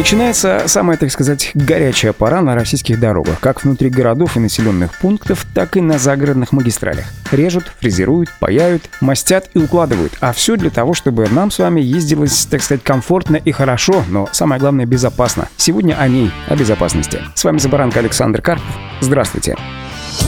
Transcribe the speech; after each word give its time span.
Начинается 0.00 0.62
самая, 0.66 0.96
так 0.96 1.12
сказать, 1.12 1.50
горячая 1.52 2.14
пора 2.14 2.40
на 2.40 2.54
российских 2.54 2.98
дорогах, 2.98 3.38
как 3.38 3.62
внутри 3.62 3.90
городов 3.90 4.34
и 4.34 4.40
населенных 4.40 4.94
пунктов, 4.98 5.44
так 5.52 5.76
и 5.76 5.82
на 5.82 5.98
загородных 5.98 6.52
магистралях. 6.52 7.04
Режут, 7.30 7.70
фрезеруют, 7.78 8.30
паяют, 8.40 8.88
мастят 9.02 9.50
и 9.52 9.58
укладывают. 9.58 10.14
А 10.20 10.32
все 10.32 10.56
для 10.56 10.70
того, 10.70 10.94
чтобы 10.94 11.28
нам 11.28 11.50
с 11.50 11.58
вами 11.58 11.82
ездилось, 11.82 12.46
так 12.46 12.62
сказать, 12.62 12.82
комфортно 12.82 13.36
и 13.36 13.52
хорошо, 13.52 14.02
но 14.08 14.26
самое 14.32 14.58
главное 14.58 14.86
безопасно. 14.86 15.48
Сегодня 15.58 15.92
о 16.00 16.08
ней, 16.08 16.32
о 16.48 16.56
безопасности. 16.56 17.20
С 17.34 17.44
вами 17.44 17.58
Забаранка 17.58 17.98
Александр 17.98 18.40
Карпов. 18.40 18.74
Здравствуйте. 19.02 19.54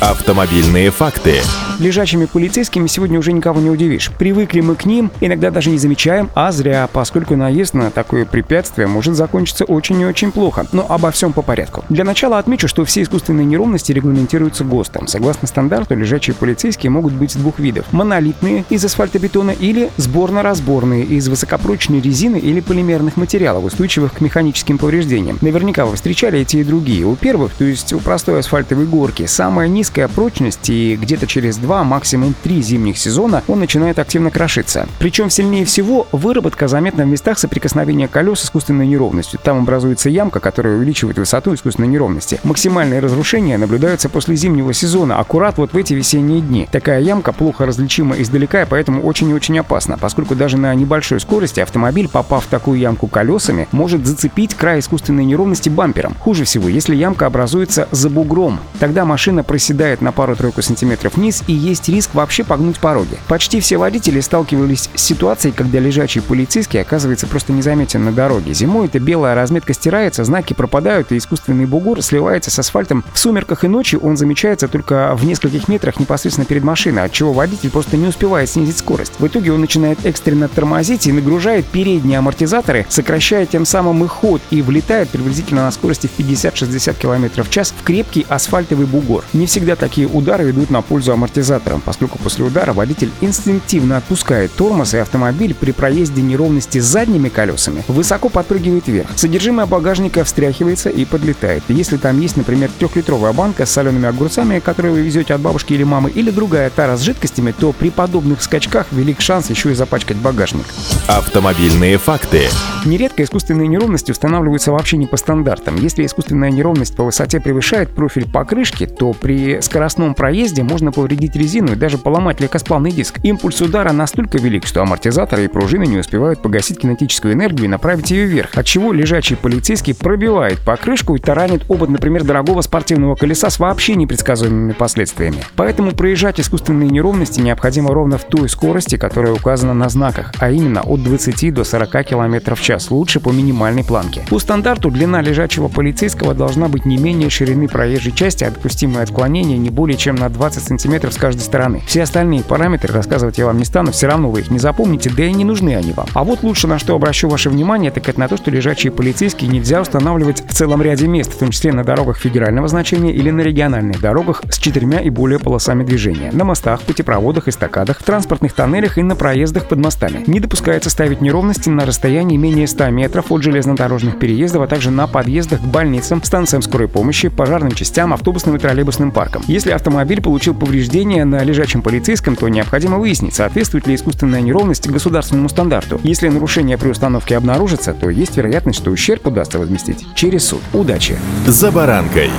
Автомобильные 0.00 0.90
факты. 0.90 1.40
Лежачими 1.78 2.26
полицейскими 2.26 2.86
сегодня 2.86 3.18
уже 3.18 3.32
никого 3.32 3.60
не 3.60 3.70
удивишь. 3.70 4.10
Привыкли 4.18 4.60
мы 4.60 4.76
к 4.76 4.84
ним, 4.84 5.10
иногда 5.20 5.50
даже 5.50 5.70
не 5.70 5.78
замечаем, 5.78 6.30
а 6.34 6.52
зря, 6.52 6.88
поскольку 6.92 7.36
наезд 7.36 7.74
на 7.74 7.90
такое 7.90 8.24
препятствие 8.26 8.86
может 8.86 9.16
закончиться 9.16 9.64
очень 9.64 10.00
и 10.00 10.04
очень 10.04 10.30
плохо. 10.30 10.66
Но 10.72 10.86
обо 10.88 11.10
всем 11.10 11.32
по 11.32 11.42
порядку. 11.42 11.84
Для 11.88 12.04
начала 12.04 12.38
отмечу, 12.38 12.68
что 12.68 12.84
все 12.84 13.02
искусственные 13.02 13.46
неровности 13.46 13.92
регламентируются 13.92 14.62
ГОСТом. 14.64 15.08
Согласно 15.08 15.48
стандарту, 15.48 15.96
лежачие 15.96 16.34
полицейские 16.34 16.90
могут 16.90 17.12
быть 17.14 17.36
двух 17.36 17.58
видов. 17.58 17.86
Монолитные 17.92 18.64
из 18.70 18.84
асфальтобетона 18.84 19.50
или 19.50 19.90
сборно-разборные 19.96 21.04
из 21.04 21.28
высокопрочной 21.28 22.00
резины 22.00 22.36
или 22.36 22.60
полимерных 22.60 23.16
материалов, 23.16 23.64
устойчивых 23.64 24.12
к 24.12 24.20
механическим 24.20 24.78
повреждениям. 24.78 25.38
Наверняка 25.40 25.86
вы 25.86 25.96
встречали 25.96 26.40
эти 26.40 26.58
и 26.58 26.64
другие. 26.64 27.04
У 27.04 27.16
первых, 27.16 27.52
то 27.54 27.64
есть 27.64 27.92
у 27.92 27.98
простой 27.98 28.40
асфальтовой 28.40 28.86
горки, 28.86 29.26
самая 29.26 29.63
низкая 29.68 30.08
прочность 30.08 30.68
и 30.70 30.96
где-то 30.96 31.26
через 31.26 31.56
два, 31.56 31.84
максимум 31.84 32.34
три 32.42 32.62
зимних 32.62 32.98
сезона 32.98 33.42
он 33.48 33.60
начинает 33.60 33.98
активно 33.98 34.30
крошиться. 34.30 34.88
Причем 34.98 35.30
сильнее 35.30 35.64
всего 35.64 36.06
выработка 36.12 36.68
заметна 36.68 37.04
в 37.04 37.08
местах 37.08 37.38
соприкосновения 37.38 38.08
колес 38.08 38.40
с 38.40 38.44
искусственной 38.44 38.86
неровностью. 38.86 39.40
Там 39.42 39.58
образуется 39.58 40.08
ямка, 40.10 40.40
которая 40.40 40.76
увеличивает 40.76 41.18
высоту 41.18 41.54
искусственной 41.54 41.88
неровности. 41.88 42.40
Максимальные 42.44 43.00
разрушения 43.00 43.58
наблюдаются 43.58 44.08
после 44.08 44.36
зимнего 44.36 44.72
сезона, 44.72 45.18
аккурат 45.18 45.58
вот 45.58 45.72
в 45.72 45.76
эти 45.76 45.94
весенние 45.94 46.40
дни. 46.40 46.68
Такая 46.70 47.00
ямка 47.00 47.32
плохо 47.32 47.66
различима 47.66 48.16
издалека 48.20 48.62
и 48.62 48.66
поэтому 48.66 49.02
очень 49.02 49.30
и 49.30 49.34
очень 49.34 49.58
опасна, 49.58 49.98
поскольку 49.98 50.34
даже 50.34 50.56
на 50.56 50.74
небольшой 50.74 51.20
скорости 51.20 51.60
автомобиль, 51.60 52.08
попав 52.08 52.44
в 52.44 52.48
такую 52.48 52.78
ямку 52.78 53.06
колесами, 53.06 53.68
может 53.72 54.06
зацепить 54.06 54.54
край 54.54 54.80
искусственной 54.80 55.24
неровности 55.24 55.68
бампером. 55.68 56.14
Хуже 56.20 56.44
всего, 56.44 56.68
если 56.68 56.94
ямка 56.94 57.26
образуется 57.26 57.88
за 57.90 58.10
бугром. 58.10 58.60
Тогда 58.78 59.04
машина 59.04 59.42
проседает 59.54 60.00
на 60.00 60.10
пару-тройку 60.10 60.62
сантиметров 60.62 61.14
вниз 61.14 61.44
и 61.46 61.52
есть 61.52 61.88
риск 61.88 62.12
вообще 62.12 62.42
погнуть 62.42 62.80
пороги. 62.80 63.16
Почти 63.28 63.60
все 63.60 63.76
водители 63.76 64.18
сталкивались 64.18 64.90
с 64.96 65.00
ситуацией, 65.00 65.54
когда 65.56 65.78
лежачий 65.78 66.18
полицейский 66.18 66.80
оказывается 66.80 67.28
просто 67.28 67.52
незаметен 67.52 68.04
на 68.04 68.10
дороге. 68.10 68.52
Зимой 68.52 68.86
эта 68.86 68.98
белая 68.98 69.36
разметка 69.36 69.72
стирается, 69.72 70.24
знаки 70.24 70.54
пропадают, 70.54 71.12
и 71.12 71.18
искусственный 71.18 71.66
бугор 71.66 72.02
сливается 72.02 72.50
с 72.50 72.58
асфальтом. 72.58 73.04
В 73.12 73.18
сумерках 73.20 73.62
и 73.62 73.68
ночью 73.68 74.00
он 74.00 74.16
замечается 74.16 74.66
только 74.66 75.14
в 75.14 75.24
нескольких 75.24 75.68
метрах 75.68 76.00
непосредственно 76.00 76.46
перед 76.46 76.64
машиной, 76.64 77.04
от 77.04 77.12
чего 77.12 77.32
водитель 77.32 77.70
просто 77.70 77.96
не 77.96 78.08
успевает 78.08 78.50
снизить 78.50 78.78
скорость. 78.78 79.12
В 79.20 79.26
итоге 79.28 79.52
он 79.52 79.60
начинает 79.60 80.04
экстренно 80.04 80.48
тормозить 80.48 81.06
и 81.06 81.12
нагружает 81.12 81.64
передние 81.64 82.18
амортизаторы, 82.18 82.86
сокращая 82.88 83.46
тем 83.46 83.64
самым 83.66 84.02
их 84.02 84.10
ход 84.10 84.42
и 84.50 84.62
влетает 84.62 85.10
приблизительно 85.10 85.62
на 85.62 85.70
скорости 85.70 86.08
в 86.08 86.18
50-60 86.18 86.98
км 86.98 87.44
в 87.44 87.50
час 87.50 87.72
в 87.78 87.84
крепкий 87.84 88.26
асфальтовый 88.28 88.86
бугор. 88.86 89.22
Всегда 89.46 89.76
такие 89.76 90.08
удары 90.08 90.50
идут 90.50 90.70
на 90.70 90.82
пользу 90.82 91.12
амортизаторам 91.12 91.82
поскольку 91.84 92.18
после 92.18 92.44
удара 92.44 92.72
водитель 92.72 93.10
инстинктивно 93.20 93.96
отпускает 93.96 94.52
тормоз, 94.52 94.94
и 94.94 94.98
автомобиль 94.98 95.54
при 95.54 95.72
проезде 95.72 96.22
неровности 96.22 96.78
задними 96.78 97.28
колесами 97.28 97.84
высоко 97.88 98.28
подпрыгивает 98.28 98.86
вверх. 98.88 99.10
Содержимое 99.16 99.66
багажника 99.66 100.24
встряхивается 100.24 100.88
и 100.88 101.04
подлетает. 101.04 101.62
Если 101.68 101.96
там 101.96 102.20
есть, 102.20 102.36
например, 102.36 102.70
трехлитровая 102.78 103.32
банка 103.32 103.66
с 103.66 103.70
солеными 103.70 104.08
огурцами, 104.08 104.58
которую 104.58 104.94
вы 104.94 105.02
везете 105.02 105.34
от 105.34 105.40
бабушки 105.40 105.74
или 105.74 105.84
мамы, 105.84 106.10
или 106.10 106.30
другая 106.30 106.70
тара 106.70 106.96
с 106.96 107.02
жидкостями, 107.02 107.52
то 107.52 107.72
при 107.72 107.90
подобных 107.90 108.42
скачках 108.42 108.86
велик 108.90 109.20
шанс 109.20 109.50
еще 109.50 109.72
и 109.72 109.74
запачкать 109.74 110.16
багажник. 110.16 110.66
Автомобильные 111.06 111.98
факты. 111.98 112.48
Нередко 112.84 113.22
искусственные 113.22 113.68
неровности 113.68 114.10
устанавливаются 114.10 114.72
вообще 114.72 114.96
не 114.96 115.06
по 115.06 115.16
стандартам. 115.16 115.76
Если 115.76 116.04
искусственная 116.04 116.50
неровность 116.50 116.96
по 116.96 117.04
высоте 117.04 117.40
превышает 117.40 117.90
профиль 117.90 118.28
покрышки, 118.28 118.86
то 118.86 119.12
при 119.12 119.33
скоростном 119.60 120.14
проезде 120.14 120.62
можно 120.62 120.92
повредить 120.92 121.36
резину 121.36 121.72
и 121.72 121.76
даже 121.76 121.98
поломать 121.98 122.40
легкосплавный 122.40 122.90
диск. 122.90 123.18
Импульс 123.22 123.60
удара 123.60 123.92
настолько 123.92 124.38
велик, 124.38 124.66
что 124.66 124.82
амортизаторы 124.82 125.44
и 125.44 125.48
пружины 125.48 125.86
не 125.86 125.98
успевают 125.98 126.42
погасить 126.42 126.78
кинетическую 126.78 127.34
энергию 127.34 127.66
и 127.66 127.68
направить 127.68 128.10
ее 128.10 128.26
вверх, 128.26 128.50
отчего 128.54 128.92
лежачий 128.92 129.34
полицейский 129.34 129.94
пробивает 129.94 130.60
покрышку 130.60 131.16
и 131.16 131.18
таранит 131.18 131.64
обод, 131.70 131.88
например, 131.88 132.24
дорогого 132.24 132.60
спортивного 132.60 133.14
колеса 133.14 133.50
с 133.50 133.58
вообще 133.58 133.94
непредсказуемыми 133.94 134.72
последствиями. 134.72 135.38
Поэтому 135.56 135.92
проезжать 135.92 136.40
искусственные 136.40 136.90
неровности 136.90 137.40
необходимо 137.40 137.92
ровно 137.92 138.18
в 138.18 138.24
той 138.24 138.48
скорости, 138.48 138.96
которая 138.96 139.32
указана 139.32 139.74
на 139.74 139.88
знаках, 139.88 140.32
а 140.38 140.50
именно 140.50 140.82
от 140.82 141.02
20 141.02 141.54
до 141.54 141.64
40 141.64 142.06
км 142.06 142.54
в 142.54 142.60
час, 142.60 142.90
лучше 142.90 143.20
по 143.20 143.30
минимальной 143.30 143.84
планке. 143.84 144.22
По 144.28 144.38
стандарту 144.38 144.90
длина 144.90 145.20
лежачего 145.20 145.68
полицейского 145.68 146.34
должна 146.34 146.68
быть 146.68 146.84
не 146.84 146.96
менее 146.96 147.30
ширины 147.30 147.68
проезжей 147.68 148.12
части, 148.12 148.44
а 148.44 148.50
допустимое 148.50 149.02
отклонение 149.02 149.23
не 149.28 149.70
более 149.70 149.96
чем 149.96 150.16
на 150.16 150.28
20 150.28 150.80
см 150.80 151.10
с 151.12 151.16
каждой 151.16 151.40
стороны. 151.40 151.82
Все 151.86 152.02
остальные 152.02 152.42
параметры 152.42 152.92
рассказывать 152.92 153.38
я 153.38 153.46
вам 153.46 153.58
не 153.58 153.64
стану, 153.64 153.92
все 153.92 154.06
равно 154.06 154.30
вы 154.30 154.40
их 154.40 154.50
не 154.50 154.58
запомните, 154.58 155.10
да 155.14 155.24
и 155.24 155.32
не 155.32 155.44
нужны 155.44 155.74
они 155.74 155.92
вам. 155.92 156.06
А 156.14 156.24
вот 156.24 156.42
лучше 156.42 156.66
на 156.66 156.78
что 156.78 156.94
обращу 156.94 157.28
ваше 157.28 157.50
внимание, 157.50 157.90
так 157.90 158.08
это 158.08 158.18
на 158.20 158.28
то, 158.28 158.36
что 158.36 158.50
лежачие 158.50 158.92
полицейские 158.92 159.50
нельзя 159.50 159.80
устанавливать 159.80 160.44
в 160.46 160.52
целом 160.52 160.82
ряде 160.82 161.06
мест, 161.06 161.32
в 161.32 161.38
том 161.38 161.50
числе 161.50 161.72
на 161.72 161.84
дорогах 161.84 162.18
федерального 162.18 162.68
значения 162.68 163.12
или 163.12 163.30
на 163.30 163.40
региональных 163.40 164.00
дорогах 164.00 164.42
с 164.50 164.58
четырьмя 164.58 165.00
и 165.00 165.10
более 165.10 165.38
полосами 165.38 165.84
движения, 165.84 166.30
на 166.32 166.44
мостах, 166.44 166.82
путепроводах, 166.82 167.48
эстакадах, 167.48 168.02
транспортных 168.02 168.52
тоннелях 168.52 168.98
и 168.98 169.02
на 169.02 169.16
проездах 169.16 169.66
под 169.68 169.78
мостами. 169.78 170.24
Не 170.26 170.40
допускается 170.40 170.90
ставить 170.90 171.20
неровности 171.20 171.68
на 171.68 171.86
расстоянии 171.86 172.36
менее 172.36 172.66
100 172.66 172.90
метров 172.90 173.30
от 173.30 173.42
железнодорожных 173.42 174.18
переездов, 174.18 174.62
а 174.62 174.66
также 174.66 174.90
на 174.90 175.06
подъездах 175.06 175.60
к 175.60 175.64
больницам, 175.64 176.22
станциям 176.22 176.62
скорой 176.62 176.88
помощи, 176.88 177.28
пожарным 177.28 177.72
частям, 177.72 178.12
автобусным 178.12 178.56
и 178.56 178.58
троллейбусным 178.58 179.12
паркам. 179.14 179.42
Если 179.46 179.70
автомобиль 179.70 180.20
получил 180.20 180.54
повреждение 180.54 181.24
на 181.24 181.42
лежачем 181.42 181.80
полицейском, 181.80 182.36
то 182.36 182.48
необходимо 182.48 182.98
выяснить, 182.98 183.34
соответствует 183.34 183.86
ли 183.86 183.94
искусственная 183.94 184.42
неровность 184.42 184.88
государственному 184.90 185.48
стандарту. 185.48 185.98
Если 186.02 186.28
нарушение 186.28 186.76
при 186.76 186.88
установке 186.90 187.36
обнаружится, 187.36 187.94
то 187.94 188.10
есть 188.10 188.36
вероятность, 188.36 188.80
что 188.80 188.90
ущерб 188.90 189.26
удастся 189.26 189.58
возместить 189.58 190.04
через 190.14 190.44
суд. 190.46 190.60
Удачи! 190.74 191.16
За 191.46 191.70
баранкой. 191.70 192.30